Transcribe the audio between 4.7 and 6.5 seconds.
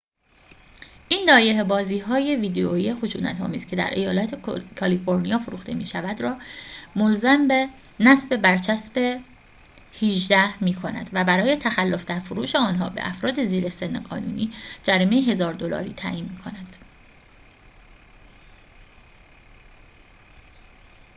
کالیفرنیا فروخته می شود را